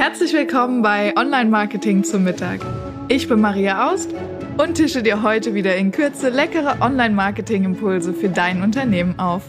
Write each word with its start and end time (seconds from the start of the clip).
Herzlich 0.00 0.32
willkommen 0.32 0.80
bei 0.80 1.14
Online 1.14 1.50
Marketing 1.50 2.04
zum 2.04 2.24
Mittag. 2.24 2.60
Ich 3.08 3.28
bin 3.28 3.38
Maria 3.38 3.90
Aust 3.92 4.08
und 4.56 4.76
tische 4.76 5.02
dir 5.02 5.22
heute 5.22 5.52
wieder 5.52 5.76
in 5.76 5.92
Kürze 5.92 6.30
leckere 6.30 6.80
Online 6.80 7.14
Marketing 7.14 7.64
Impulse 7.64 8.14
für 8.14 8.30
dein 8.30 8.62
Unternehmen 8.62 9.18
auf. 9.18 9.42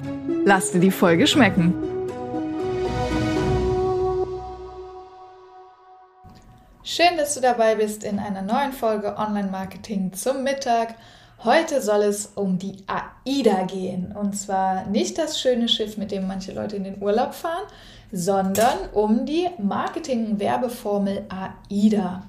Lass 0.43 0.73
dir 0.73 0.81
die 0.81 0.91
Folge 0.91 1.25
schmecken. 1.25 1.73
Schön, 6.83 7.15
dass 7.15 7.33
du 7.35 7.39
dabei 7.39 7.75
bist 7.75 8.03
in 8.03 8.19
einer 8.19 8.41
neuen 8.41 8.73
Folge 8.73 9.15
Online 9.17 9.49
Marketing 9.49 10.11
zum 10.11 10.43
Mittag. 10.43 10.95
Heute 11.43 11.81
soll 11.81 12.03
es 12.03 12.33
um 12.35 12.59
die 12.59 12.77
AIDA 12.85 13.63
gehen. 13.63 14.15
Und 14.15 14.37
zwar 14.37 14.85
nicht 14.85 15.17
das 15.17 15.41
schöne 15.41 15.67
Schiff, 15.67 15.97
mit 15.97 16.11
dem 16.11 16.27
manche 16.27 16.51
Leute 16.51 16.75
in 16.75 16.83
den 16.83 17.01
Urlaub 17.01 17.33
fahren, 17.33 17.63
sondern 18.11 18.77
um 18.93 19.25
die 19.25 19.47
Marketing-Werbeformel 19.57 21.25
AIDA. 21.29 22.23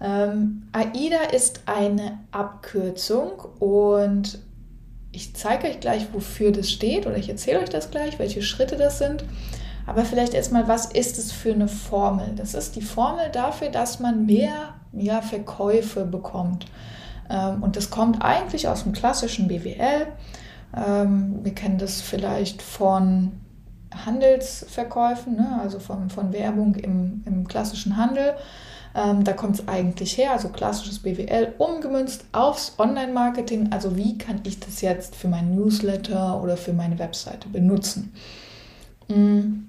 Ähm, 0.00 0.68
AIDA 0.72 1.22
ist 1.32 1.62
eine 1.66 2.20
Abkürzung 2.30 3.32
und 3.58 4.38
ich 5.10 5.34
zeige 5.34 5.66
euch 5.68 5.80
gleich, 5.80 6.06
wofür 6.12 6.52
das 6.52 6.70
steht 6.70 7.06
oder 7.06 7.16
ich 7.16 7.28
erzähle 7.28 7.60
euch 7.60 7.70
das 7.70 7.90
gleich, 7.90 8.20
welche 8.20 8.42
Schritte 8.42 8.76
das 8.76 8.98
sind. 8.98 9.24
Aber 9.86 10.04
vielleicht 10.04 10.32
erstmal, 10.32 10.68
was 10.68 10.86
ist 10.86 11.18
es 11.18 11.32
für 11.32 11.52
eine 11.52 11.68
Formel? 11.68 12.32
Das 12.36 12.54
ist 12.54 12.76
die 12.76 12.82
Formel 12.82 13.30
dafür, 13.32 13.68
dass 13.68 13.98
man 13.98 14.26
mehr 14.26 14.74
ja, 14.92 15.22
Verkäufe 15.22 16.04
bekommt. 16.04 16.66
Ähm, 17.30 17.62
und 17.62 17.76
das 17.76 17.90
kommt 17.90 18.22
eigentlich 18.22 18.68
aus 18.68 18.84
dem 18.84 18.92
klassischen 18.92 19.48
BWL. 19.48 20.06
Ähm, 20.76 21.40
wir 21.42 21.54
kennen 21.54 21.78
das 21.78 22.00
vielleicht 22.00 22.62
von 22.62 23.32
Handelsverkäufen, 24.04 25.36
ne? 25.36 25.60
also 25.62 25.78
von, 25.78 26.10
von 26.10 26.32
Werbung 26.32 26.74
im, 26.74 27.22
im 27.26 27.46
klassischen 27.46 27.96
Handel. 27.96 28.34
Ähm, 28.96 29.24
da 29.24 29.32
kommt 29.32 29.56
es 29.56 29.68
eigentlich 29.68 30.16
her, 30.18 30.32
also 30.32 30.48
klassisches 30.50 31.00
BWL, 31.00 31.54
umgemünzt 31.58 32.26
aufs 32.32 32.74
Online-Marketing. 32.78 33.72
Also 33.72 33.96
wie 33.96 34.18
kann 34.18 34.40
ich 34.44 34.60
das 34.60 34.80
jetzt 34.82 35.16
für 35.16 35.28
meinen 35.28 35.56
Newsletter 35.56 36.40
oder 36.40 36.56
für 36.56 36.72
meine 36.72 36.98
Webseite 36.98 37.48
benutzen? 37.48 38.12
Mm. 39.08 39.64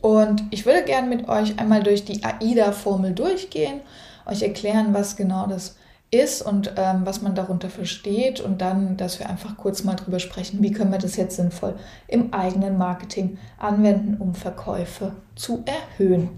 Und 0.00 0.42
ich 0.50 0.66
würde 0.66 0.84
gerne 0.84 1.08
mit 1.08 1.28
euch 1.28 1.58
einmal 1.58 1.82
durch 1.82 2.04
die 2.04 2.22
AIDA-Formel 2.22 3.12
durchgehen, 3.14 3.80
euch 4.26 4.42
erklären, 4.42 4.92
was 4.92 5.16
genau 5.16 5.46
das 5.46 5.76
ist 6.14 6.42
und 6.42 6.72
ähm, 6.76 7.02
was 7.04 7.22
man 7.22 7.34
darunter 7.34 7.68
versteht 7.68 8.40
und 8.40 8.60
dann, 8.60 8.96
dass 8.96 9.18
wir 9.18 9.28
einfach 9.28 9.56
kurz 9.56 9.82
mal 9.84 9.96
drüber 9.96 10.20
sprechen, 10.20 10.62
wie 10.62 10.70
können 10.70 10.92
wir 10.92 10.98
das 10.98 11.16
jetzt 11.16 11.36
sinnvoll 11.36 11.74
im 12.06 12.32
eigenen 12.32 12.78
Marketing 12.78 13.38
anwenden, 13.58 14.16
um 14.20 14.34
Verkäufe 14.34 15.12
zu 15.34 15.64
erhöhen. 15.66 16.30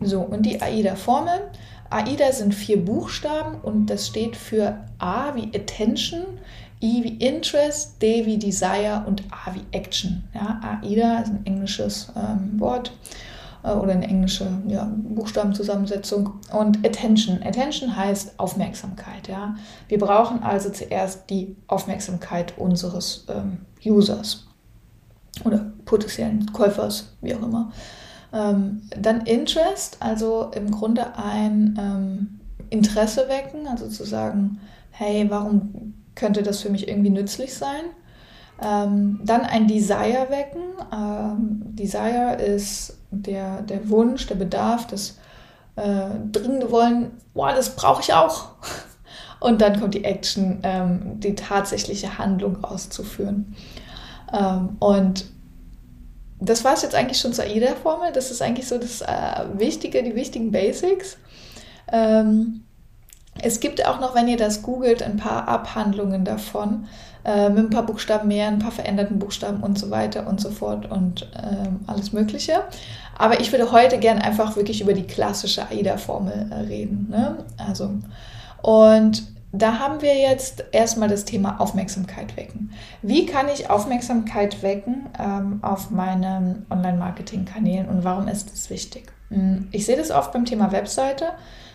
So, 0.00 0.20
und 0.20 0.42
die 0.42 0.62
AIDA-Formel. 0.62 1.50
AIDA 1.90 2.32
sind 2.32 2.54
vier 2.54 2.84
Buchstaben 2.84 3.60
und 3.60 3.86
das 3.86 4.06
steht 4.06 4.36
für 4.36 4.84
A 4.98 5.34
wie 5.34 5.56
Attention, 5.56 6.22
I 6.82 7.04
wie 7.04 7.16
Interest, 7.24 8.00
D 8.02 8.26
wie 8.26 8.38
Desire 8.38 9.04
und 9.06 9.22
A 9.30 9.54
wie 9.54 9.62
Action. 9.76 10.24
Ja, 10.34 10.80
AIDA 10.82 11.20
ist 11.20 11.28
ein 11.28 11.46
englisches 11.46 12.12
ähm, 12.16 12.58
Wort 12.58 12.92
oder 13.74 13.92
eine 13.92 14.06
englische 14.06 14.46
ja, 14.68 14.90
Buchstabenzusammensetzung. 14.94 16.40
Und 16.52 16.86
Attention. 16.86 17.42
Attention 17.42 17.96
heißt 17.96 18.38
Aufmerksamkeit. 18.38 19.28
Ja? 19.28 19.56
Wir 19.88 19.98
brauchen 19.98 20.42
also 20.42 20.70
zuerst 20.70 21.28
die 21.30 21.56
Aufmerksamkeit 21.66 22.56
unseres 22.58 23.26
ähm, 23.28 23.58
Users 23.84 24.46
oder 25.44 25.72
potenziellen 25.84 26.52
Käufers, 26.52 27.16
wie 27.20 27.34
auch 27.34 27.42
immer. 27.42 27.72
Ähm, 28.32 28.82
dann 29.00 29.22
Interest, 29.22 29.96
also 30.00 30.50
im 30.54 30.70
Grunde 30.70 31.16
ein 31.16 31.78
ähm, 31.78 32.40
Interesse 32.70 33.28
wecken, 33.28 33.66
also 33.68 33.88
zu 33.88 34.04
sagen, 34.04 34.58
hey, 34.90 35.26
warum 35.28 35.94
könnte 36.14 36.42
das 36.42 36.62
für 36.62 36.70
mich 36.70 36.88
irgendwie 36.88 37.10
nützlich 37.10 37.54
sein? 37.54 37.84
Ähm, 38.62 39.20
dann 39.24 39.42
ein 39.42 39.68
Desire 39.68 40.26
wecken. 40.30 40.62
Ähm, 40.92 41.62
Desire 41.74 42.36
ist 42.36 42.95
der, 43.10 43.62
der 43.62 43.88
Wunsch, 43.88 44.26
der 44.26 44.34
Bedarf, 44.36 44.86
das 44.86 45.18
äh, 45.76 46.10
dringende 46.32 46.70
Wollen, 46.70 47.12
boah, 47.34 47.52
das 47.52 47.76
brauche 47.76 48.02
ich 48.02 48.12
auch. 48.12 48.50
Und 49.40 49.60
dann 49.60 49.78
kommt 49.78 49.94
die 49.94 50.04
Action, 50.04 50.60
ähm, 50.62 51.20
die 51.20 51.34
tatsächliche 51.34 52.18
Handlung 52.18 52.64
auszuführen. 52.64 53.54
Ähm, 54.32 54.76
und 54.80 55.26
das 56.40 56.64
war 56.64 56.74
es 56.74 56.82
jetzt 56.82 56.94
eigentlich 56.94 57.20
schon 57.20 57.32
zur 57.34 57.44
AIDA-Formel. 57.44 58.12
Das 58.12 58.30
ist 58.30 58.40
eigentlich 58.42 58.66
so 58.66 58.78
das 58.78 59.02
äh, 59.02 59.44
Wichtige, 59.58 60.02
die 60.02 60.14
wichtigen 60.14 60.50
Basics. 60.52 61.18
Ähm, 61.92 62.65
es 63.46 63.60
gibt 63.60 63.86
auch 63.86 64.00
noch, 64.00 64.16
wenn 64.16 64.26
ihr 64.26 64.36
das 64.36 64.62
googelt, 64.62 65.04
ein 65.04 65.18
paar 65.18 65.46
Abhandlungen 65.46 66.24
davon 66.24 66.88
äh, 67.24 67.48
mit 67.48 67.66
ein 67.66 67.70
paar 67.70 67.86
Buchstaben 67.86 68.26
mehr, 68.26 68.48
ein 68.48 68.58
paar 68.58 68.72
veränderten 68.72 69.20
Buchstaben 69.20 69.62
und 69.62 69.78
so 69.78 69.88
weiter 69.90 70.26
und 70.26 70.40
so 70.40 70.50
fort 70.50 70.90
und 70.90 71.22
äh, 71.22 71.68
alles 71.86 72.12
Mögliche. 72.12 72.64
Aber 73.16 73.38
ich 73.40 73.52
würde 73.52 73.70
heute 73.70 73.98
gern 73.98 74.18
einfach 74.18 74.56
wirklich 74.56 74.80
über 74.80 74.94
die 74.94 75.04
klassische 75.04 75.70
AIDA-Formel 75.70 76.50
äh, 76.50 76.54
reden. 76.54 77.06
Ne? 77.08 77.44
Also, 77.56 77.90
und 78.62 79.22
da 79.52 79.78
haben 79.78 80.02
wir 80.02 80.16
jetzt 80.16 80.64
erstmal 80.72 81.08
das 81.08 81.24
Thema 81.24 81.60
Aufmerksamkeit 81.60 82.36
wecken. 82.36 82.72
Wie 83.00 83.26
kann 83.26 83.46
ich 83.48 83.70
Aufmerksamkeit 83.70 84.64
wecken 84.64 85.06
ähm, 85.20 85.60
auf 85.62 85.92
meinen 85.92 86.66
Online-Marketing-Kanälen 86.68 87.88
und 87.88 88.02
warum 88.02 88.26
ist 88.26 88.50
das 88.52 88.70
wichtig? 88.70 89.12
Hm, 89.30 89.68
ich 89.70 89.86
sehe 89.86 89.96
das 89.96 90.10
oft 90.10 90.32
beim 90.32 90.46
Thema 90.46 90.72
Webseite. 90.72 91.26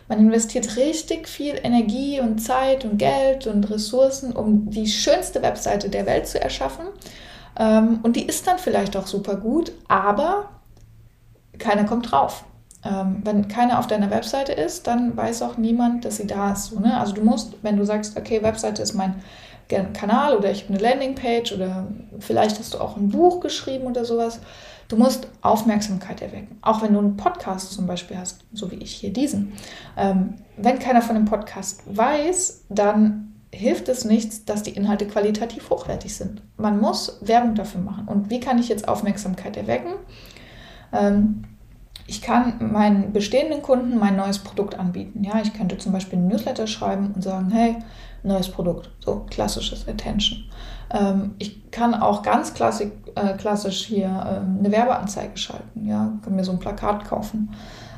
Man 0.08 0.20
investiert 0.20 0.76
richtig 0.78 1.28
viel 1.28 1.56
Energie 1.62 2.20
und 2.20 2.40
Zeit 2.40 2.86
und 2.86 2.98
Geld 2.98 3.48
und 3.48 3.70
Ressourcen, 3.70 4.34
um 4.34 4.70
die 4.70 4.88
schönste 4.88 5.42
Webseite 5.42 5.90
der 5.90 6.06
Welt 6.06 6.28
zu 6.28 6.42
erschaffen. 6.42 6.86
Ähm, 7.58 8.00
und 8.04 8.16
die 8.16 8.26
ist 8.26 8.48
dann 8.48 8.58
vielleicht 8.58 8.98
auch 8.98 9.08
super 9.08 9.36
gut, 9.36 9.72
aber 9.88 10.50
keiner 11.58 11.86
kommt 11.86 12.12
drauf. 12.12 12.44
Ähm, 12.84 13.22
wenn 13.24 13.48
keiner 13.48 13.80
auf 13.80 13.88
deiner 13.88 14.10
Webseite 14.10 14.54
ist, 14.54 14.88
dann 14.88 15.16
weiß 15.16 15.44
auch 15.44 15.58
niemand, 15.58 16.04
dass 16.04 16.18
sie 16.18 16.28
da 16.28 16.52
ist. 16.54 16.78
ne? 16.80 17.00
Also 17.00 17.14
du 17.14 17.24
musst, 17.24 17.54
wenn 17.62 17.78
du 17.78 17.86
sagst, 17.86 18.18
okay, 18.18 18.42
Webseite 18.42 18.82
ist 18.82 18.94
mein 18.94 19.22
Kanal 19.94 20.36
oder 20.36 20.52
ich 20.52 20.64
habe 20.64 20.74
eine 20.74 20.84
Landingpage 20.84 21.54
oder 21.54 21.88
vielleicht 22.20 22.60
hast 22.60 22.74
du 22.74 22.80
auch 22.80 22.98
ein 22.98 23.10
Buch 23.10 23.40
geschrieben 23.40 23.86
oder 23.86 24.04
sowas, 24.04 24.42
Du 24.92 24.98
musst 24.98 25.30
Aufmerksamkeit 25.42 26.22
erwecken. 26.22 26.58
Auch 26.62 26.82
wenn 26.82 26.92
du 26.92 27.00
einen 27.00 27.16
Podcast 27.16 27.72
zum 27.72 27.88
Beispiel 27.88 28.18
hast, 28.18 28.44
so 28.52 28.70
wie 28.72 28.76
ich 28.76 28.92
hier 28.92 29.14
diesen. 29.14 29.54
Ähm, 29.96 30.36
wenn 30.58 30.80
keiner 30.80 31.02
von 31.02 31.16
dem 31.16 31.24
Podcast 31.24 31.84
weiß, 31.86 32.66
dann 32.68 33.42
hilft 33.54 33.88
es 33.88 34.04
nichts, 34.04 34.44
dass 34.44 34.64
die 34.64 34.72
Inhalte 34.72 35.08
qualitativ 35.08 35.70
hochwertig 35.70 36.14
sind. 36.14 36.42
Man 36.58 36.82
muss 36.82 37.20
Werbung 37.22 37.56
dafür 37.56 37.80
machen. 37.80 38.06
Und 38.10 38.30
wie 38.30 38.42
kann 38.42 38.60
ich 38.60 38.68
jetzt 38.68 38.90
Aufmerksamkeit 38.90 39.56
erwecken? 39.56 39.94
Ähm, 40.92 41.44
ich 42.06 42.22
kann 42.22 42.74
meinen 42.74 43.14
bestehenden 43.14 43.62
Kunden 43.62 43.98
mein 43.98 44.18
neues 44.18 44.40
Produkt 44.40 44.78
anbieten. 44.78 45.24
Ja, 45.24 45.40
ich 45.42 45.54
könnte 45.54 45.78
zum 45.78 45.94
Beispiel 45.94 46.20
einen 46.20 46.28
Newsletter 46.28 46.68
schreiben 46.68 47.14
und 47.16 47.22
sagen, 47.22 47.50
hey, 47.50 47.78
neues 48.24 48.50
Produkt, 48.50 48.90
so 49.00 49.26
klassisches 49.30 49.88
Attention. 49.88 50.44
Ähm, 50.94 51.36
ich 51.40 51.72
kann 51.72 51.94
auch 51.94 52.22
ganz 52.22 52.54
klassik, 52.54 52.92
äh, 53.16 53.34
klassisch 53.34 53.86
hier 53.86 54.08
ähm, 54.08 54.58
eine 54.60 54.72
Werbeanzeige 54.72 55.38
schalten. 55.38 55.88
Ja, 55.88 56.14
kann 56.24 56.36
mir 56.36 56.44
so 56.44 56.52
ein 56.52 56.60
Plakat 56.60 57.06
kaufen, 57.06 57.54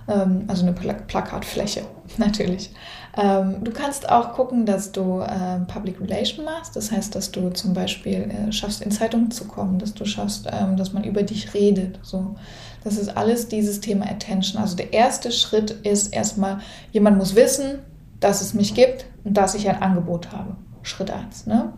ähm, 0.08 0.46
also 0.48 0.64
eine 0.64 0.74
Pla 0.74 0.94
Plakatfläche 0.94 1.82
natürlich. 2.18 2.72
Ähm, 3.16 3.64
du 3.64 3.72
kannst 3.72 4.10
auch 4.10 4.34
gucken, 4.34 4.66
dass 4.66 4.92
du 4.92 5.20
äh, 5.20 5.60
Public 5.68 6.02
Relation 6.02 6.46
machst. 6.46 6.76
Das 6.76 6.92
heißt, 6.92 7.14
dass 7.16 7.32
du 7.32 7.50
zum 7.50 7.74
Beispiel 7.74 8.32
äh, 8.32 8.52
schaffst, 8.52 8.82
in 8.82 8.92
Zeitungen 8.92 9.30
zu 9.30 9.46
kommen, 9.46 9.78
dass 9.78 9.94
du 9.94 10.06
schaffst, 10.06 10.48
ähm, 10.52 10.78
dass 10.78 10.94
man 10.94 11.04
über 11.04 11.24
dich 11.24 11.54
redet. 11.54 12.00
So. 12.02 12.36
Das 12.84 12.98
ist 12.98 13.16
alles 13.16 13.48
dieses 13.48 13.82
Thema 13.82 14.06
Attention. 14.10 14.62
Also 14.62 14.76
der 14.76 14.94
erste 14.94 15.32
Schritt 15.32 15.72
ist 15.72 16.14
erstmal, 16.14 16.60
jemand 16.92 17.18
muss 17.18 17.36
wissen, 17.36 17.80
dass 18.24 18.42
es 18.42 18.54
mich 18.54 18.74
gibt 18.74 19.06
und 19.24 19.36
dass 19.36 19.56
ich 19.56 19.70
ein 19.70 19.82
Angebot 19.82 20.32
habe. 20.32 20.56
Schritt 20.82 21.12
1. 21.12 21.48
Ne? 21.48 21.74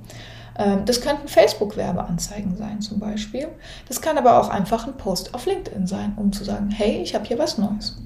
Ähm, 0.57 0.85
das 0.85 1.01
könnten 1.01 1.27
Facebook-Werbeanzeigen 1.27 2.55
sein 2.55 2.81
zum 2.81 2.99
Beispiel. 2.99 3.47
Das 3.87 4.01
kann 4.01 4.17
aber 4.17 4.39
auch 4.39 4.49
einfach 4.49 4.87
ein 4.87 4.97
Post 4.97 5.33
auf 5.33 5.45
LinkedIn 5.45 5.87
sein, 5.87 6.13
um 6.15 6.31
zu 6.31 6.43
sagen, 6.43 6.69
hey, 6.69 7.01
ich 7.01 7.15
habe 7.15 7.25
hier 7.25 7.39
was 7.39 7.57
Neues. 7.57 7.97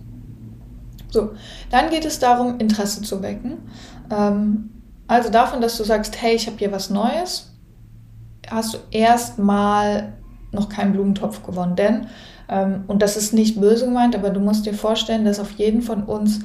So, 1.09 1.31
dann 1.71 1.89
geht 1.89 2.05
es 2.05 2.19
darum, 2.19 2.59
Interesse 2.59 3.01
zu 3.01 3.21
wecken. 3.21 3.57
Ähm, 4.11 4.69
also 5.07 5.29
davon, 5.29 5.61
dass 5.61 5.77
du 5.77 5.83
sagst, 5.83 6.21
hey, 6.21 6.35
ich 6.35 6.47
habe 6.47 6.57
hier 6.57 6.71
was 6.71 6.89
Neues, 6.89 7.51
hast 8.49 8.73
du 8.73 8.77
erstmal 8.91 10.13
noch 10.51 10.69
keinen 10.69 10.93
Blumentopf 10.93 11.43
gewonnen. 11.43 11.75
Denn, 11.75 12.07
und 12.49 13.01
das 13.01 13.15
ist 13.15 13.33
nicht 13.33 13.61
böse 13.61 13.85
gemeint, 13.85 14.15
aber 14.15 14.31
du 14.31 14.39
musst 14.39 14.65
dir 14.65 14.73
vorstellen, 14.73 15.23
dass 15.23 15.39
auf 15.39 15.51
jeden 15.51 15.83
von 15.83 16.03
uns 16.03 16.39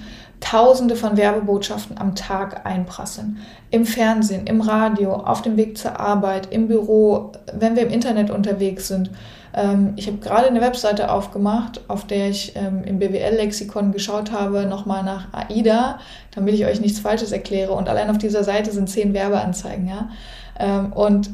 Tausende 0.44 0.94
von 0.94 1.16
Werbebotschaften 1.16 1.96
am 1.96 2.14
Tag 2.14 2.66
einprasseln. 2.66 3.38
Im 3.70 3.86
Fernsehen, 3.86 4.46
im 4.46 4.60
Radio, 4.60 5.14
auf 5.14 5.40
dem 5.40 5.56
Weg 5.56 5.78
zur 5.78 5.98
Arbeit, 5.98 6.52
im 6.52 6.68
Büro, 6.68 7.32
wenn 7.54 7.76
wir 7.76 7.84
im 7.84 7.90
Internet 7.90 8.30
unterwegs 8.30 8.88
sind. 8.88 9.10
Ähm, 9.54 9.94
ich 9.96 10.06
habe 10.06 10.18
gerade 10.18 10.48
eine 10.48 10.60
Webseite 10.60 11.10
aufgemacht, 11.10 11.80
auf 11.88 12.06
der 12.06 12.28
ich 12.28 12.54
ähm, 12.56 12.84
im 12.84 12.98
BWL-Lexikon 12.98 13.92
geschaut 13.92 14.32
habe, 14.32 14.66
nochmal 14.66 15.02
nach 15.02 15.28
AIDA, 15.32 15.98
damit 16.34 16.54
ich 16.54 16.66
euch 16.66 16.80
nichts 16.80 16.98
Falsches 16.98 17.32
erkläre. 17.32 17.72
Und 17.72 17.88
allein 17.88 18.10
auf 18.10 18.18
dieser 18.18 18.44
Seite 18.44 18.70
sind 18.70 18.90
zehn 18.90 19.14
Werbeanzeigen, 19.14 19.88
ja. 19.88 20.10
Ähm, 20.58 20.92
und 20.92 21.30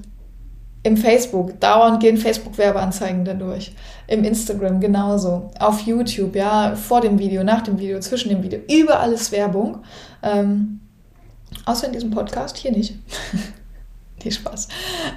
im 0.83 0.97
Facebook, 0.97 1.61
dauernd 1.61 2.01
gehen 2.01 2.17
Facebook-Werbeanzeigen 2.17 3.25
dadurch. 3.25 3.73
Im 4.07 4.25
Instagram 4.25 4.81
genauso. 4.81 5.51
Auf 5.59 5.81
YouTube, 5.83 6.35
ja, 6.35 6.75
vor 6.75 7.01
dem 7.01 7.19
Video, 7.19 7.45
nach 7.45 7.63
dem 7.63 7.79
Video, 7.79 8.01
zwischen 8.01 8.31
dem 8.31 8.43
Video. 8.43 8.61
Überall 8.71 9.13
ist 9.13 9.31
Werbung. 9.31 9.83
Ähm, 10.23 10.81
außer 11.67 11.87
in 11.87 11.93
diesem 11.93 12.11
Podcast, 12.11 12.57
hier 12.57 12.73
nicht. 12.73 12.95
Nee, 14.23 14.31
Spaß. 14.31 14.69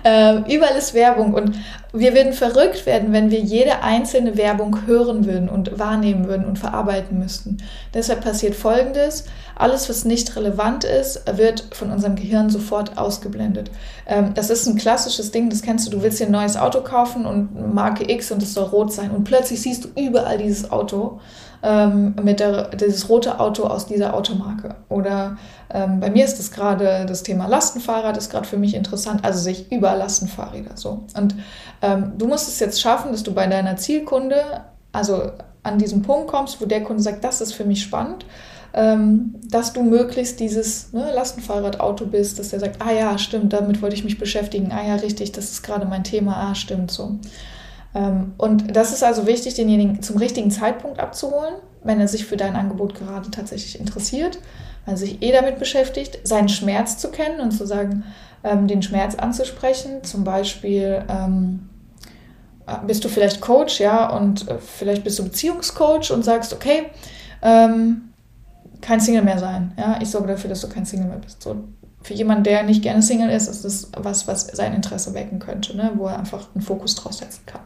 Ähm, 0.04 0.46
überall 0.50 0.78
ist 0.78 0.94
Werbung 0.94 1.34
und 1.34 1.56
wir 1.92 2.14
würden 2.14 2.34
verrückt 2.34 2.86
werden, 2.86 3.12
wenn 3.12 3.32
wir 3.32 3.40
jede 3.40 3.82
einzelne 3.82 4.38
Werbung 4.38 4.88
hören 4.88 5.26
würden 5.26 5.50
und 5.50 5.78
wahrnehmen 5.78 6.28
würden 6.28 6.46
und 6.46 6.58
verarbeiten 6.58 7.20
müssten. 7.20 7.58
Deshalb 7.94 8.24
passiert 8.24 8.56
Folgendes. 8.56 9.26
Alles, 9.56 9.90
was 9.90 10.06
nicht 10.06 10.36
relevant 10.36 10.84
ist, 10.86 11.24
wird 11.38 11.68
von 11.72 11.92
unserem 11.92 12.16
Gehirn 12.16 12.50
sofort 12.50 12.98
ausgeblendet. 12.98 13.70
Ähm, 14.08 14.34
das 14.34 14.50
ist 14.50 14.66
ein 14.68 14.78
klassisches 14.78 15.32
Ding, 15.32 15.50
das 15.50 15.62
kennst 15.62 15.86
du. 15.86 15.92
Du 15.92 16.02
willst 16.02 16.20
dir 16.20 16.26
ein 16.26 16.32
neues 16.32 16.58
Auto 16.58 16.82
kaufen 16.82 17.26
und 17.26 17.74
Marke 17.74 18.10
X 18.10 18.32
und 18.32 18.42
es 18.42 18.54
soll 18.54 18.66
rot 18.66 18.94
sein 18.94 19.12
und 19.12 19.26
plötzlich 19.26 19.62
siehst 19.62 19.86
du 19.86 19.90
überall 20.00 20.38
dieses 20.38 20.72
Auto 20.72 21.20
ähm, 21.64 22.16
mit 22.22 22.42
der, 22.42 22.70
dieses 22.76 23.08
rote 23.10 23.40
Auto 23.40 23.64
aus 23.64 23.86
dieser 23.86 24.14
Automarke. 24.14 24.76
Oder 24.90 25.38
ähm, 25.74 26.02
bei 26.02 26.10
mir 26.10 26.26
ist 26.26 26.40
es 26.40 26.52
gerade 26.52 27.06
das 27.08 27.24
Thema 27.24 27.48
Lastenfahrrad, 27.48 28.18
ist 28.18 28.30
gerade 28.30 28.48
für 28.48 28.58
mich 28.58 28.76
interessant. 28.76 29.24
Also 29.24 29.40
sich 29.40 29.72
über 29.72 29.96
Lastenfahrräder 29.96 30.76
so. 30.76 31.06
Und 31.18 31.36
ähm, 31.82 32.14
du 32.18 32.28
musst 32.28 32.50
es 32.50 32.60
jetzt 32.60 32.82
schaffen, 32.82 33.12
dass 33.12 33.24
du 33.24 33.34
bei 33.34 33.48
deiner 33.48 33.78
Zielkunde, 33.78 34.62
also 34.92 35.32
an 35.64 35.80
diesen 35.80 36.02
Punkt 36.02 36.28
kommst, 36.28 36.62
wo 36.62 36.66
der 36.66 36.84
Kunde 36.84 37.02
sagt, 37.02 37.24
das 37.24 37.40
ist 37.40 37.54
für 37.54 37.64
mich 37.64 37.82
spannend, 37.82 38.26
ähm, 38.74 39.36
dass 39.50 39.72
du 39.72 39.84
möglichst 39.84 40.42
dieses 40.42 40.92
ne, 40.92 41.12
Lastenfahrradauto 41.14 42.08
bist, 42.08 42.40
dass 42.40 42.50
der 42.50 42.60
sagt, 42.60 42.82
ah 42.82 42.92
ja, 42.92 43.18
stimmt, 43.18 43.54
damit 43.54 43.82
wollte 43.82 43.96
ich 43.96 44.04
mich 44.04 44.18
beschäftigen, 44.18 44.72
ah 44.74 44.86
ja, 44.86 44.96
richtig, 44.96 45.32
das 45.32 45.52
ist 45.52 45.64
gerade 45.64 45.86
mein 45.86 46.04
Thema, 46.04 46.36
ah, 46.36 46.56
stimmt, 46.56 46.92
so. 46.92 47.20
Ähm, 47.96 48.34
und 48.38 48.76
das 48.76 48.94
ist 48.94 49.04
also 49.04 49.28
wichtig, 49.28 49.56
denjenigen 49.56 50.02
zum 50.02 50.18
richtigen 50.18 50.52
Zeitpunkt 50.52 51.00
abzuholen, 51.00 51.56
wenn 51.84 52.00
er 52.00 52.08
sich 52.08 52.26
für 52.26 52.38
dein 52.38 52.56
Angebot 52.56 52.96
gerade 52.96 53.30
tatsächlich 53.32 53.80
interessiert, 53.80 54.40
weil 54.86 54.96
er 54.96 54.98
sich 54.98 55.22
eh 55.22 55.32
damit 55.32 55.60
beschäftigt, 55.60 56.20
seinen 56.24 56.50
Schmerz 56.50 56.98
zu 56.98 57.10
kennen 57.10 57.40
und 57.40 57.52
zu 57.52 57.66
sagen, 57.66 58.04
ähm, 58.44 58.68
den 58.68 58.82
Schmerz 58.82 59.16
anzusprechen. 59.16 60.04
Zum 60.04 60.24
Beispiel 60.24 61.04
ähm, 61.08 61.70
äh, 62.68 62.76
bist 62.86 63.04
du 63.04 63.10
vielleicht 63.10 63.42
Coach, 63.42 63.80
ja, 63.80 64.10
und 64.10 64.48
äh, 64.48 64.58
vielleicht 64.58 65.04
bist 65.04 65.20
du 65.20 65.24
Beziehungscoach 65.24 66.12
und 66.12 66.24
sagst, 66.24 66.54
okay, 66.54 66.88
ähm, 67.42 68.10
kein 68.82 69.00
Single 69.00 69.24
mehr 69.24 69.40
sein. 69.40 69.74
Ja, 69.78 69.98
ich 70.02 70.10
sorge 70.10 70.28
dafür, 70.28 70.50
dass 70.50 70.62
du 70.62 70.70
kein 70.70 70.86
Single 70.86 71.08
mehr 71.08 71.20
bist. 71.20 71.42
So, 71.42 71.64
für 72.04 72.14
jemanden, 72.14 72.44
der 72.44 72.64
nicht 72.64 72.84
gerne 72.84 73.02
Single 73.02 73.30
ist, 73.30 73.48
ist 73.48 73.64
das 73.64 73.90
was, 73.98 74.28
was 74.28 74.48
sein 74.48 74.74
Interesse 74.74 75.14
wecken 75.14 75.40
könnte, 75.40 75.76
ne? 75.76 75.92
wo 75.96 76.08
er 76.08 76.20
einfach 76.20 76.48
einen 76.54 76.64
Fokus 76.64 76.96
draus 76.96 77.20
setzen 77.20 77.44
kann. 77.46 77.62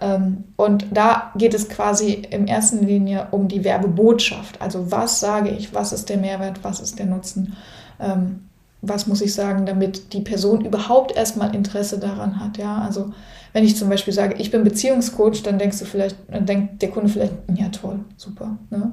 Ähm, 0.00 0.44
und 0.56 0.86
da 0.90 1.32
geht 1.36 1.54
es 1.54 1.68
quasi 1.68 2.12
in 2.12 2.48
erster 2.48 2.76
Linie 2.76 3.28
um 3.30 3.46
die 3.46 3.62
Werbebotschaft. 3.62 4.60
Also 4.60 4.90
was 4.90 5.20
sage 5.20 5.50
ich, 5.50 5.72
was 5.74 5.92
ist 5.92 6.08
der 6.08 6.18
Mehrwert, 6.18 6.64
was 6.64 6.80
ist 6.80 6.98
der 6.98 7.06
Nutzen, 7.06 7.56
ähm, 8.00 8.48
was 8.80 9.06
muss 9.06 9.20
ich 9.20 9.32
sagen, 9.32 9.64
damit 9.64 10.12
die 10.12 10.22
Person 10.22 10.64
überhaupt 10.64 11.16
erstmal 11.16 11.54
Interesse 11.54 11.98
daran 11.98 12.40
hat. 12.40 12.58
Ja, 12.58 12.78
also 12.78 13.12
wenn 13.52 13.64
ich 13.64 13.76
zum 13.76 13.88
Beispiel 13.88 14.12
sage, 14.12 14.36
ich 14.38 14.50
bin 14.50 14.64
Beziehungscoach, 14.64 15.42
dann 15.42 15.58
denkst 15.58 15.78
du 15.78 15.84
vielleicht, 15.84 16.16
dann 16.30 16.46
denkt 16.46 16.82
der 16.82 16.90
Kunde 16.90 17.08
vielleicht, 17.10 17.34
ja 17.54 17.68
toll, 17.68 18.00
super. 18.16 18.58
Ne? 18.70 18.92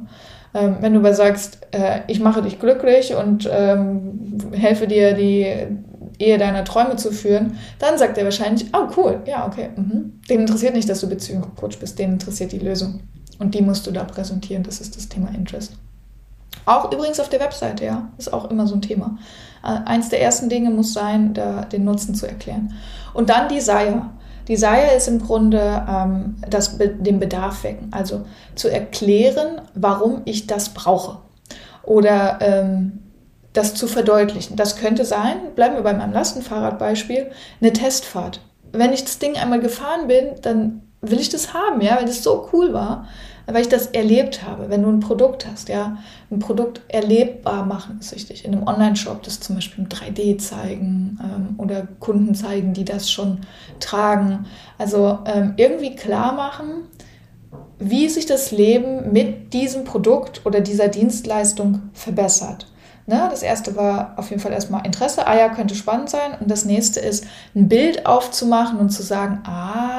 Ähm, 0.54 0.78
wenn 0.82 0.94
du 0.94 1.00
aber 1.00 1.14
sagst, 1.14 1.60
äh, 1.72 2.02
ich 2.08 2.20
mache 2.20 2.42
dich 2.42 2.60
glücklich 2.60 3.16
und 3.16 3.48
ähm, 3.52 4.52
helfe 4.52 4.88
dir, 4.88 5.14
die 5.14 5.46
Ehe 6.18 6.38
deiner 6.38 6.66
Träume 6.66 6.96
zu 6.98 7.12
führen, 7.12 7.58
dann 7.78 7.98
sagt 7.98 8.18
er 8.18 8.26
wahrscheinlich, 8.26 8.68
oh 8.74 8.88
cool, 8.98 9.22
ja, 9.26 9.48
okay. 9.48 9.70
Mhm. 9.76 10.20
Den 10.30 10.42
interessiert 10.42 10.74
nicht, 10.74 10.90
dass 10.90 11.02
du 11.02 11.08
Beziehungscoach 11.08 11.80
bist, 11.80 12.00
den 12.00 12.14
interessiert 12.14 12.52
die 12.52 12.60
Lösung. 12.60 13.02
Und 13.38 13.56
die 13.56 13.62
musst 13.62 13.88
du 13.88 13.92
da 13.92 14.04
präsentieren, 14.04 14.64
das 14.64 14.82
ist 14.82 14.98
das 14.98 15.08
Thema 15.08 15.30
Interest. 15.30 15.74
Auch 16.66 16.92
übrigens 16.92 17.20
auf 17.20 17.30
der 17.30 17.40
Webseite, 17.40 17.86
ja, 17.86 18.10
ist 18.18 18.34
auch 18.34 18.52
immer 18.52 18.68
so 18.68 18.76
ein 18.76 18.82
Thema. 18.82 19.18
Äh, 19.64 19.80
eins 19.86 20.10
der 20.10 20.22
ersten 20.22 20.50
Dinge 20.50 20.72
muss 20.72 20.94
sein, 20.94 21.34
da 21.34 21.62
den 21.64 21.86
Nutzen 21.86 22.16
zu 22.16 22.28
erklären. 22.28 22.74
Und 23.14 23.30
dann 23.30 23.48
Desire. 23.48 24.10
Desire 24.50 24.96
ist 24.98 25.08
im 25.08 25.22
Grunde 25.22 25.86
ähm, 25.88 26.38
das, 26.50 26.78
den 26.78 27.20
Bedarf 27.20 27.64
wecken, 27.64 27.90
also 27.92 28.26
zu 28.56 28.68
erklären, 28.68 29.62
warum 29.76 30.24
ich 30.26 30.48
das 30.48 30.70
brauche 30.70 31.18
oder 31.84 32.40
ähm, 32.42 33.04
das 33.54 33.76
zu 33.76 33.88
verdeutlichen. 33.88 34.56
Das 34.56 34.76
könnte 34.76 35.06
sein, 35.06 35.38
bleiben 35.56 35.76
wir 35.76 35.84
bei 35.84 35.94
meinem 35.94 36.14
Lastenfahrradbeispiel, 36.14 37.32
eine 37.62 37.74
Testfahrt. 37.74 38.42
Wenn 38.72 38.92
ich 38.92 39.04
das 39.04 39.20
Ding 39.20 39.38
einmal 39.38 39.60
gefahren 39.60 40.08
bin, 40.08 40.32
dann 40.42 40.82
will 41.02 41.20
ich 41.20 41.30
das 41.30 41.54
haben, 41.54 41.82
ja, 41.82 41.98
weil 41.98 42.06
das 42.06 42.24
so 42.24 42.50
cool 42.52 42.74
war 42.74 43.08
weil 43.54 43.62
ich 43.62 43.70
das 43.70 43.88
erlebt 43.88 44.44
habe. 44.44 44.70
Wenn 44.70 44.84
du 44.84 44.90
ein 44.90 45.00
Produkt 45.00 45.48
hast, 45.48 45.70
ja, 45.70 45.98
ein 46.32 46.40
Produkt 46.40 46.82
erlebbar 46.88 47.66
machen 47.66 47.98
ist 48.00 48.14
wichtig. 48.14 48.46
In 48.46 48.54
einem 48.54 48.68
Online-Shop 48.68 49.24
das 49.24 49.40
zum 49.40 49.56
Beispiel 49.56 49.84
im 49.84 49.90
3D 49.90 50.38
zeigen 50.38 51.20
ähm, 51.22 51.56
oder 51.58 51.88
Kunden 52.00 52.36
zeigen, 52.36 52.74
die 52.74 52.86
das 52.86 53.12
schon 53.12 53.40
tragen. 53.80 54.46
Also 54.78 55.20
ähm, 55.26 55.54
irgendwie 55.58 55.96
klar 55.96 56.34
machen, 56.34 56.86
wie 57.80 58.10
sich 58.10 58.26
das 58.26 58.52
Leben 58.52 59.12
mit 59.12 59.54
diesem 59.54 59.84
Produkt 59.84 60.46
oder 60.46 60.62
dieser 60.62 60.88
Dienstleistung 60.88 61.82
verbessert. 61.94 62.68
Ne? 63.10 63.28
Das 63.32 63.42
erste 63.42 63.76
war 63.76 64.14
auf 64.18 64.30
jeden 64.30 64.40
Fall 64.40 64.52
erstmal 64.52 64.86
Interesse, 64.86 65.26
ah 65.26 65.36
ja, 65.36 65.50
könnte 65.50 65.74
spannend 65.74 66.12
sein. 66.12 66.38
Und 66.40 66.52
das 66.52 66.66
nächste 66.66 67.00
ist, 67.00 67.26
ein 67.56 67.68
Bild 67.68 68.06
aufzumachen 68.06 68.78
und 68.78 68.92
zu 68.92 69.02
sagen, 69.02 69.42
ah, 69.46 69.99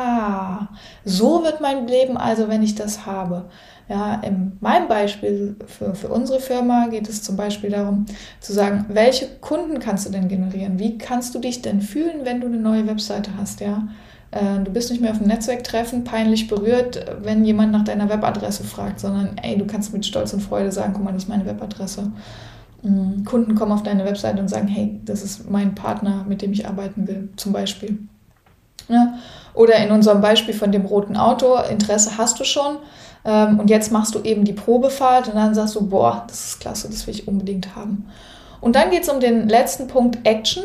so 1.04 1.42
wird 1.44 1.60
mein 1.60 1.86
Leben 1.86 2.16
also, 2.16 2.48
wenn 2.48 2.62
ich 2.62 2.74
das 2.74 3.06
habe. 3.06 3.46
Ja, 3.88 4.14
in 4.22 4.52
meinem 4.60 4.86
Beispiel 4.86 5.56
für, 5.66 5.96
für 5.96 6.08
unsere 6.08 6.38
Firma 6.38 6.86
geht 6.86 7.08
es 7.08 7.24
zum 7.24 7.36
Beispiel 7.36 7.70
darum 7.70 8.06
zu 8.40 8.52
sagen, 8.52 8.84
welche 8.88 9.26
Kunden 9.40 9.80
kannst 9.80 10.06
du 10.06 10.10
denn 10.10 10.28
generieren? 10.28 10.78
Wie 10.78 10.96
kannst 10.96 11.34
du 11.34 11.40
dich 11.40 11.60
denn 11.60 11.80
fühlen, 11.80 12.24
wenn 12.24 12.40
du 12.40 12.46
eine 12.46 12.58
neue 12.58 12.86
Webseite 12.86 13.32
hast? 13.36 13.60
Ja, 13.60 13.88
äh, 14.30 14.60
du 14.62 14.70
bist 14.70 14.90
nicht 14.90 15.00
mehr 15.00 15.10
auf 15.10 15.18
einem 15.18 15.26
Netzwerktreffen 15.26 16.04
peinlich 16.04 16.46
berührt, 16.46 17.04
wenn 17.22 17.44
jemand 17.44 17.72
nach 17.72 17.82
deiner 17.82 18.08
Webadresse 18.08 18.62
fragt, 18.62 19.00
sondern 19.00 19.36
ey, 19.42 19.58
du 19.58 19.66
kannst 19.66 19.92
mit 19.92 20.06
Stolz 20.06 20.32
und 20.32 20.40
Freude 20.40 20.70
sagen, 20.70 20.92
guck 20.94 21.04
mal, 21.04 21.12
das 21.12 21.24
ist 21.24 21.28
meine 21.28 21.46
Webadresse. 21.46 22.12
Mm, 22.82 23.24
Kunden 23.24 23.54
kommen 23.56 23.72
auf 23.72 23.82
deine 23.82 24.04
Webseite 24.04 24.40
und 24.40 24.48
sagen, 24.48 24.68
hey, 24.68 25.00
das 25.04 25.22
ist 25.22 25.50
mein 25.50 25.74
Partner, 25.74 26.24
mit 26.28 26.42
dem 26.42 26.52
ich 26.52 26.68
arbeiten 26.68 27.08
will, 27.08 27.28
zum 27.36 27.52
Beispiel. 27.52 27.98
Ja? 28.90 29.14
Oder 29.54 29.76
in 29.76 29.90
unserem 29.90 30.20
Beispiel 30.20 30.54
von 30.54 30.72
dem 30.72 30.86
roten 30.86 31.16
Auto, 31.16 31.56
Interesse 31.70 32.18
hast 32.18 32.38
du 32.38 32.44
schon 32.44 32.78
ähm, 33.24 33.58
und 33.58 33.70
jetzt 33.70 33.92
machst 33.92 34.14
du 34.14 34.20
eben 34.20 34.44
die 34.44 34.52
Probefahrt 34.52 35.28
und 35.28 35.34
dann 35.34 35.54
sagst 35.54 35.74
du, 35.74 35.86
boah, 35.86 36.24
das 36.28 36.46
ist 36.46 36.60
klasse, 36.60 36.88
das 36.88 37.06
will 37.06 37.14
ich 37.14 37.28
unbedingt 37.28 37.74
haben. 37.76 38.08
Und 38.60 38.76
dann 38.76 38.90
geht 38.90 39.02
es 39.02 39.08
um 39.08 39.20
den 39.20 39.48
letzten 39.48 39.86
Punkt, 39.86 40.26
Action. 40.26 40.62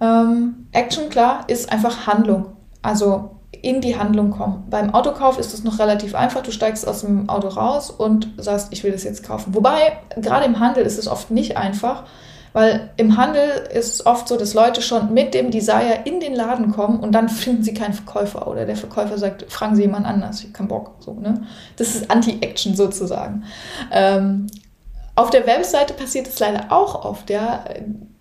Ähm, 0.00 0.66
Action, 0.72 1.08
klar, 1.08 1.44
ist 1.46 1.72
einfach 1.72 2.06
Handlung. 2.06 2.46
Also 2.82 3.30
in 3.62 3.80
die 3.80 3.98
Handlung 3.98 4.30
kommen. 4.30 4.64
Beim 4.68 4.92
Autokauf 4.92 5.38
ist 5.38 5.54
es 5.54 5.64
noch 5.64 5.78
relativ 5.78 6.14
einfach. 6.14 6.42
Du 6.42 6.50
steigst 6.50 6.86
aus 6.86 7.00
dem 7.00 7.28
Auto 7.30 7.48
raus 7.48 7.90
und 7.90 8.28
sagst, 8.36 8.68
ich 8.72 8.84
will 8.84 8.92
das 8.92 9.04
jetzt 9.04 9.24
kaufen. 9.24 9.54
Wobei, 9.54 9.98
gerade 10.16 10.44
im 10.44 10.60
Handel 10.60 10.84
ist 10.84 10.98
es 10.98 11.08
oft 11.08 11.30
nicht 11.30 11.56
einfach, 11.56 12.04
weil 12.54 12.92
im 12.96 13.18
Handel 13.18 13.68
ist 13.74 13.94
es 13.94 14.06
oft 14.06 14.28
so, 14.28 14.38
dass 14.38 14.54
Leute 14.54 14.80
schon 14.80 15.12
mit 15.12 15.34
dem 15.34 15.50
Desire 15.50 15.98
in 16.04 16.20
den 16.20 16.34
Laden 16.34 16.70
kommen 16.70 17.00
und 17.00 17.12
dann 17.12 17.28
finden 17.28 17.64
sie 17.64 17.74
keinen 17.74 17.92
Verkäufer 17.92 18.46
oder 18.46 18.64
der 18.64 18.76
Verkäufer 18.76 19.18
sagt, 19.18 19.44
fragen 19.52 19.76
Sie 19.76 19.82
jemand 19.82 20.06
anders, 20.06 20.38
ich 20.38 20.44
habe 20.44 20.52
keinen 20.54 20.68
Bock. 20.68 20.92
So, 21.00 21.14
ne? 21.14 21.42
Das 21.76 21.94
ist 21.94 22.10
Anti-Action 22.10 22.76
sozusagen. 22.76 23.44
Ähm, 23.92 24.46
auf 25.16 25.30
der 25.30 25.46
Webseite 25.46 25.94
passiert 25.94 26.28
es 26.28 26.38
leider 26.38 26.72
auch 26.72 27.04
oft, 27.04 27.28
ja. 27.28 27.64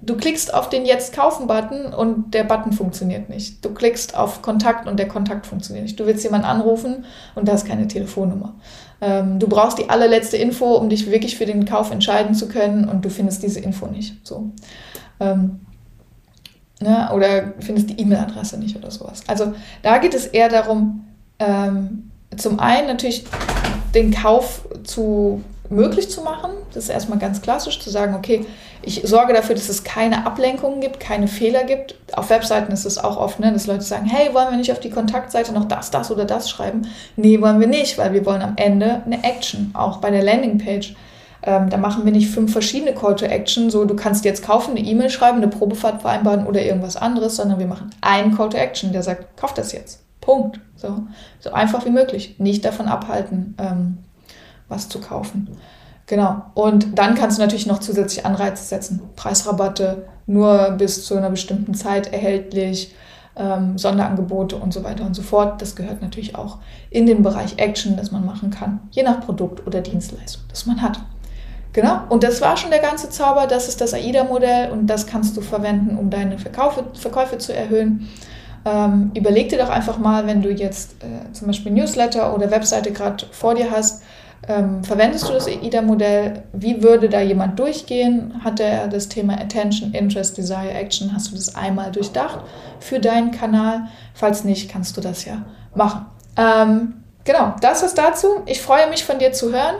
Du 0.01 0.17
klickst 0.17 0.53
auf 0.53 0.69
den 0.69 0.85
Jetzt 0.85 1.13
kaufen-Button 1.13 1.93
und 1.93 2.33
der 2.33 2.43
Button 2.43 2.73
funktioniert 2.73 3.29
nicht. 3.29 3.63
Du 3.63 3.73
klickst 3.73 4.17
auf 4.17 4.41
Kontakt 4.41 4.87
und 4.87 4.97
der 4.97 5.07
Kontakt 5.07 5.47
funktioniert 5.47 5.85
nicht. 5.85 5.99
Du 5.99 6.05
willst 6.05 6.23
jemanden 6.23 6.45
anrufen 6.45 7.05
und 7.35 7.47
da 7.47 7.53
ist 7.53 7.65
keine 7.65 7.87
Telefonnummer. 7.87 8.55
Ähm, 9.03 9.37
du 9.37 9.49
brauchst 9.49 9.77
die 9.77 9.89
allerletzte 9.89 10.37
Info, 10.37 10.75
um 10.75 10.87
dich 10.87 11.11
wirklich 11.11 11.35
für 11.35 11.45
den 11.45 11.65
Kauf 11.65 11.91
entscheiden 11.91 12.35
zu 12.35 12.47
können 12.47 12.87
und 12.87 13.03
du 13.03 13.09
findest 13.09 13.43
diese 13.43 13.59
Info 13.59 13.87
nicht. 13.87 14.25
So. 14.25 14.51
Ähm, 15.19 15.59
ne? 16.79 17.09
Oder 17.13 17.53
findest 17.59 17.89
die 17.89 17.99
E-Mail-Adresse 17.99 18.57
nicht 18.57 18.77
oder 18.77 18.91
sowas. 18.91 19.21
Also 19.27 19.53
da 19.81 19.97
geht 19.97 20.13
es 20.13 20.25
eher 20.25 20.47
darum, 20.47 21.03
ähm, 21.39 22.11
zum 22.37 22.61
einen 22.61 22.87
natürlich 22.87 23.25
den 23.93 24.13
Kauf 24.13 24.69
zu 24.85 25.43
möglich 25.69 26.09
zu 26.09 26.21
machen. 26.21 26.51
Das 26.73 26.85
ist 26.85 26.89
erstmal 26.89 27.19
ganz 27.19 27.41
klassisch 27.41 27.79
zu 27.79 27.89
sagen, 27.89 28.15
okay, 28.15 28.45
ich 28.81 29.01
sorge 29.05 29.33
dafür, 29.33 29.55
dass 29.55 29.69
es 29.69 29.83
keine 29.83 30.25
Ablenkungen 30.25 30.81
gibt, 30.81 30.99
keine 30.99 31.27
Fehler 31.27 31.63
gibt. 31.63 31.95
Auf 32.13 32.29
Webseiten 32.29 32.71
ist 32.71 32.85
es 32.85 32.97
auch 32.97 33.17
oft, 33.17 33.39
ne, 33.39 33.51
dass 33.51 33.67
Leute 33.67 33.81
sagen, 33.81 34.05
hey, 34.05 34.33
wollen 34.33 34.49
wir 34.51 34.57
nicht 34.57 34.71
auf 34.71 34.79
die 34.79 34.89
Kontaktseite 34.89 35.53
noch 35.53 35.65
das, 35.65 35.89
das 35.91 36.11
oder 36.11 36.25
das 36.25 36.49
schreiben? 36.49 36.87
Nee, 37.15 37.41
wollen 37.41 37.59
wir 37.59 37.67
nicht, 37.67 37.97
weil 37.97 38.13
wir 38.13 38.25
wollen 38.25 38.41
am 38.41 38.53
Ende 38.57 39.01
eine 39.05 39.23
Action, 39.23 39.71
auch 39.73 39.97
bei 39.97 40.11
der 40.11 40.23
Landingpage. 40.23 40.95
Ähm, 41.45 41.69
da 41.69 41.77
machen 41.77 42.05
wir 42.05 42.11
nicht 42.11 42.29
fünf 42.29 42.51
verschiedene 42.51 42.93
Call 42.93 43.15
to 43.15 43.25
Action, 43.25 43.69
so 43.69 43.83
du 43.85 43.95
kannst 43.95 44.23
jetzt 44.23 44.45
kaufen, 44.45 44.71
eine 44.71 44.85
E-Mail 44.85 45.09
schreiben, 45.09 45.37
eine 45.37 45.49
Probefahrt 45.49 46.01
vereinbaren 46.01 46.45
oder 46.45 46.61
irgendwas 46.61 46.95
anderes, 46.95 47.35
sondern 47.35 47.59
wir 47.59 47.67
machen 47.67 47.89
einen 48.01 48.35
Call 48.35 48.49
to 48.49 48.57
Action, 48.57 48.93
der 48.93 49.03
sagt, 49.03 49.37
kauf 49.37 49.53
das 49.53 49.73
jetzt. 49.73 50.03
Punkt. 50.21 50.59
So, 50.77 51.03
so 51.39 51.51
einfach 51.51 51.85
wie 51.85 51.89
möglich. 51.89 52.35
Nicht 52.37 52.63
davon 52.63 52.87
abhalten, 52.87 53.55
ähm, 53.59 53.97
was 54.73 54.89
zu 54.89 54.99
kaufen. 54.99 55.57
Genau. 56.07 56.43
Und 56.53 56.97
dann 56.97 57.15
kannst 57.15 57.37
du 57.37 57.41
natürlich 57.41 57.65
noch 57.65 57.79
zusätzlich 57.79 58.25
Anreize 58.25 58.63
setzen. 58.63 59.01
Preisrabatte 59.15 60.05
nur 60.25 60.71
bis 60.71 61.05
zu 61.05 61.15
einer 61.15 61.29
bestimmten 61.29 61.73
Zeit 61.73 62.11
erhältlich, 62.11 62.93
ähm, 63.35 63.77
Sonderangebote 63.77 64.55
und 64.55 64.73
so 64.73 64.83
weiter 64.83 65.05
und 65.05 65.15
so 65.15 65.21
fort. 65.21 65.61
Das 65.61 65.75
gehört 65.75 66.01
natürlich 66.01 66.35
auch 66.35 66.57
in 66.89 67.05
den 67.05 67.23
Bereich 67.23 67.57
Action, 67.57 67.97
das 67.97 68.11
man 68.11 68.25
machen 68.25 68.51
kann, 68.51 68.81
je 68.91 69.03
nach 69.03 69.21
Produkt 69.21 69.65
oder 69.65 69.81
Dienstleistung, 69.81 70.43
das 70.49 70.65
man 70.65 70.81
hat. 70.81 70.99
Genau. 71.71 72.01
Und 72.09 72.23
das 72.23 72.39
war 72.41 72.55
schon 72.55 72.69
der 72.69 72.81
ganze 72.81 73.09
Zauber. 73.09 73.47
Das 73.47 73.67
ist 73.67 73.81
das 73.81 73.93
AIDA-Modell 73.93 74.71
und 74.71 74.85
das 74.87 75.07
kannst 75.07 75.35
du 75.35 75.41
verwenden, 75.41 75.97
um 75.97 76.11
deine 76.11 76.37
Verkaufe, 76.37 76.85
Verkäufe 76.93 77.39
zu 77.39 77.55
erhöhen. 77.55 78.07
Ähm, 78.65 79.11
überleg 79.15 79.49
dir 79.49 79.57
doch 79.57 79.69
einfach 79.69 79.97
mal, 79.97 80.27
wenn 80.27 80.41
du 80.41 80.49
jetzt 80.49 81.03
äh, 81.03 81.31
zum 81.33 81.47
Beispiel 81.47 81.71
Newsletter 81.71 82.33
oder 82.33 82.51
Webseite 82.51 82.91
gerade 82.91 83.25
vor 83.31 83.55
dir 83.55 83.71
hast, 83.71 84.03
ähm, 84.47 84.83
verwendest 84.83 85.27
du 85.29 85.33
das 85.33 85.47
AIDA-Modell? 85.47 86.43
Wie 86.51 86.83
würde 86.83 87.07
da 87.07 87.21
jemand 87.21 87.57
durchgehen? 87.59 88.43
Hat 88.43 88.59
er 88.59 88.87
das 88.87 89.07
Thema 89.07 89.39
Attention, 89.39 89.93
Interest, 89.93 90.37
Desire, 90.37 90.71
Action? 90.71 91.13
Hast 91.13 91.31
du 91.31 91.35
das 91.35 91.55
einmal 91.55 91.91
durchdacht 91.91 92.39
für 92.79 92.99
deinen 92.99 93.31
Kanal? 93.31 93.87
Falls 94.13 94.43
nicht, 94.43 94.69
kannst 94.69 94.97
du 94.97 95.01
das 95.01 95.25
ja 95.25 95.43
machen. 95.75 96.05
Ähm, 96.35 96.93
genau, 97.23 97.53
das 97.61 97.83
ist 97.83 97.97
dazu. 97.97 98.27
Ich 98.45 98.61
freue 98.61 98.89
mich 98.89 99.05
von 99.05 99.19
dir 99.19 99.31
zu 99.31 99.53
hören 99.53 99.75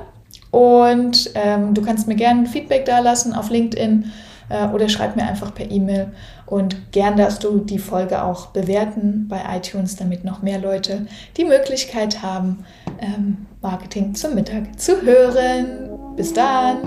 und 0.52 1.32
ähm, 1.36 1.74
du 1.74 1.82
kannst 1.82 2.08
mir 2.08 2.16
gerne 2.16 2.46
Feedback 2.46 2.86
da 2.86 3.00
lassen 3.00 3.34
auf 3.34 3.50
LinkedIn 3.50 4.12
äh, 4.50 4.68
oder 4.68 4.88
schreib 4.88 5.16
mir 5.16 5.24
einfach 5.24 5.54
per 5.54 5.70
E-Mail. 5.70 6.12
Und 6.46 6.92
gern 6.92 7.18
darfst 7.18 7.44
du 7.44 7.60
die 7.60 7.80
Folge 7.80 8.24
auch 8.24 8.48
bewerten 8.48 9.28
bei 9.28 9.42
iTunes, 9.58 9.96
damit 9.96 10.24
noch 10.24 10.42
mehr 10.42 10.60
Leute 10.60 11.08
die 11.36 11.46
Möglichkeit 11.46 12.22
haben, 12.22 12.66
ähm, 13.00 13.48
Marketing 13.64 14.14
zum 14.14 14.36
Mittag 14.36 14.78
zu 14.78 15.02
hören. 15.02 15.90
Bis 16.18 16.34
dann! 16.34 16.78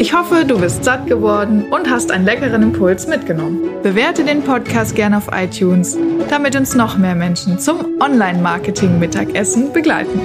Ich 0.00 0.12
hoffe, 0.12 0.44
du 0.44 0.58
bist 0.58 0.84
satt 0.84 1.06
geworden 1.06 1.66
und 1.70 1.88
hast 1.88 2.10
einen 2.10 2.24
leckeren 2.24 2.62
Impuls 2.62 3.06
mitgenommen. 3.06 3.60
Bewerte 3.82 4.24
den 4.24 4.42
Podcast 4.42 4.96
gerne 4.96 5.16
auf 5.18 5.28
iTunes, 5.32 5.96
damit 6.28 6.56
uns 6.56 6.74
noch 6.74 6.98
mehr 6.98 7.14
Menschen 7.14 7.58
zum 7.60 8.00
Online-Marketing-Mittagessen 8.00 9.72
begleiten. 9.72 10.20